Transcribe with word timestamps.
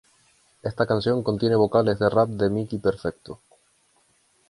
Esta 0.63 0.87
canción 0.87 1.21
contiene 1.21 1.55
vocales 1.55 1.99
del 1.99 2.09
rap 2.09 2.29
de 2.29 2.49
Mikey 2.49 2.79
Perfecto. 2.79 3.39